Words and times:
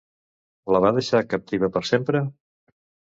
La 0.75 0.79
va 0.85 0.91
deixar 0.95 1.21
captiva 1.33 1.69
per 1.75 1.83
sempre? 1.91 2.23